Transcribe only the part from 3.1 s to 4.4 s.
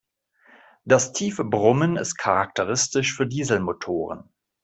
für Dieselmotoren.